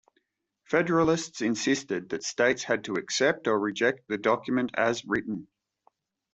Federalists 0.63 1.43
insisted 1.43 2.09
that 2.09 2.23
states 2.23 2.63
had 2.63 2.85
to 2.85 2.95
accept 2.95 3.45
or 3.47 3.59
reject 3.59 4.07
the 4.07 4.17
document 4.17 4.71
as 4.75 5.05
written. 5.05 5.47